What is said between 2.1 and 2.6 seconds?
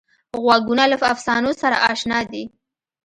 دي